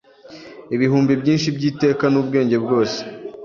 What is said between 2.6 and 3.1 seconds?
bwose